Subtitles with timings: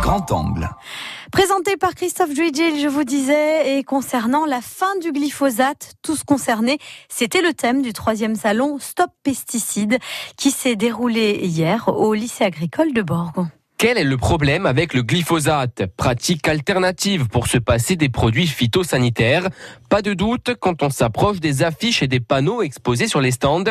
[0.00, 0.68] Grand Angle.
[1.32, 6.78] Présenté par Christophe Duigil, je vous disais, et concernant la fin du glyphosate, tous concernés,
[7.08, 9.98] c'était le thème du troisième salon Stop Pesticides
[10.36, 13.48] qui s'est déroulé hier au lycée agricole de Borgon.
[13.78, 15.82] Quel est le problème avec le glyphosate?
[15.98, 19.48] Pratique alternative pour se passer des produits phytosanitaires.
[19.90, 23.64] Pas de doute, quand on s'approche des affiches et des panneaux exposés sur les stands,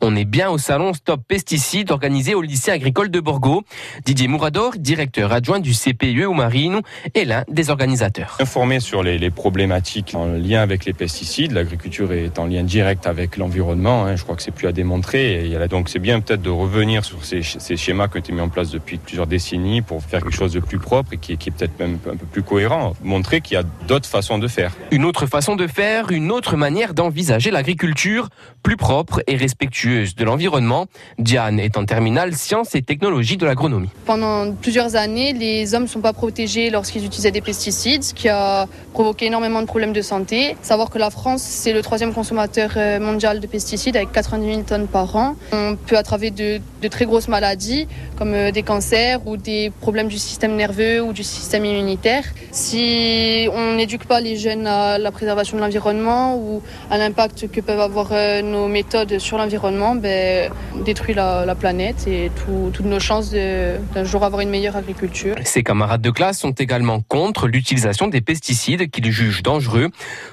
[0.00, 3.62] on est bien au salon Stop Pesticides organisé au lycée agricole de Borgo.
[4.06, 6.80] Didier Mourador, directeur adjoint du CPE ou Marine,
[7.14, 8.38] est l'un des organisateurs.
[8.40, 13.36] Informé sur les, problématiques en lien avec les pesticides, l'agriculture est en lien direct avec
[13.36, 15.54] l'environnement, hein, je crois que c'est plus à démontrer.
[15.68, 17.42] Donc c'est bien peut-être de revenir sur ces
[17.76, 19.49] schémas qui ont été mis en place depuis plusieurs décennies
[19.86, 22.26] pour faire quelque chose de plus propre et qui, qui est peut-être même un peu
[22.26, 22.94] plus cohérent.
[23.02, 24.72] Montrer qu'il y a d'autres façons de faire.
[24.90, 28.28] Une autre façon de faire, une autre manière d'envisager l'agriculture,
[28.62, 30.86] plus propre et respectueuse de l'environnement.
[31.18, 33.88] Diane est en terminale sciences et technologies de l'agronomie.
[34.06, 38.28] Pendant plusieurs années, les hommes ne sont pas protégés lorsqu'ils utilisaient des pesticides, ce qui
[38.28, 40.56] a provoqué énormément de problèmes de santé.
[40.62, 44.62] Savoir que la France, c'est le troisième consommateur euh, mondial de pesticides avec 90 000
[44.62, 45.34] tonnes par an.
[45.52, 50.08] On peut attraver de, de très grosses maladies comme euh, des cancers ou des problèmes
[50.08, 52.24] du système nerveux ou du système immunitaire.
[52.50, 57.60] Si on n'éduque pas les jeunes à la préservation de l'environnement ou à l'impact que
[57.60, 62.70] peuvent avoir euh, nos méthodes sur l'environnement, ben, on détruit la, la planète et tout,
[62.72, 65.36] toutes nos chances d'un jour avoir une meilleure agriculture.
[65.44, 69.88] Ses camarades de classe sont également contre l'utilisation des pesticides qu'ils jugent dangereux.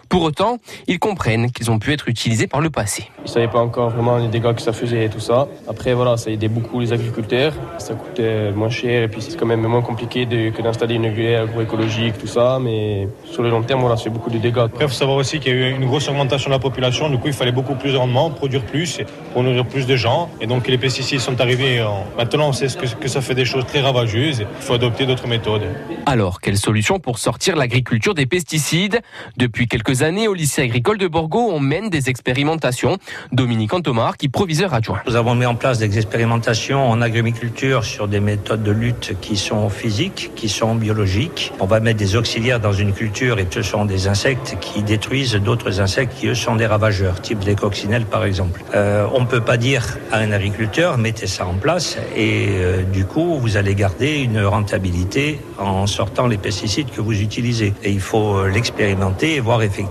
[0.09, 3.09] Pour autant, ils comprennent qu'ils ont pu être utilisés par le passé.
[3.19, 5.47] Ils ne savaient pas encore vraiment les dégâts que ça faisait et tout ça.
[5.67, 7.53] Après, voilà, ça aidait beaucoup les agriculteurs.
[7.77, 11.11] Ça coûtait moins cher et puis c'est quand même moins compliqué de, que d'installer une
[11.11, 12.59] grille agroécologique, tout ça.
[12.61, 14.59] Mais sur le long terme, voilà, c'est beaucoup de dégâts.
[14.59, 17.09] Après, il faut savoir aussi qu'il y a eu une grosse augmentation de la population.
[17.09, 19.01] Du coup, il fallait beaucoup plus de rendement, produire plus
[19.33, 20.29] pour nourrir plus de gens.
[20.39, 21.85] Et donc, les pesticides sont arrivés.
[22.17, 24.39] Maintenant, on sait que, que ça fait des choses très ravageuses.
[24.39, 25.63] Il faut adopter d'autres méthodes.
[26.05, 29.01] Alors, quelle solution pour sortir l'agriculture des pesticides?
[29.35, 32.97] Depuis quelques années, au lycée agricole de Borgo, on mène des expérimentations.
[33.31, 35.01] Dominique Antomar, qui proviseur adjoint.
[35.07, 39.37] Nous avons mis en place des expérimentations en agriculture sur des méthodes de lutte qui
[39.37, 41.51] sont physiques, qui sont biologiques.
[41.59, 45.35] On va mettre des auxiliaires dans une culture et ce sont des insectes qui détruisent
[45.35, 48.63] d'autres insectes qui eux sont des ravageurs, type des coccinelles par exemple.
[48.75, 52.83] Euh, on ne peut pas dire à un agriculteur mettez ça en place et euh,
[52.83, 57.73] du coup vous allez garder une rentabilité en sortant les pesticides que vous utilisez.
[57.83, 59.86] Et il faut l'expérimenter et voir effectivement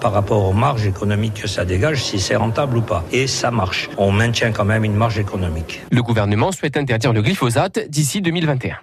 [0.00, 3.04] par rapport aux marges économiques que ça dégage si c'est rentable ou pas.
[3.12, 3.88] Et ça marche.
[3.98, 5.82] On maintient quand même une marge économique.
[5.90, 8.76] Le gouvernement souhaite interdire le glyphosate d'ici 2021.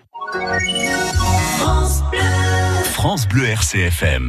[1.58, 2.20] France Bleu,
[2.84, 4.22] France Bleu RCFM.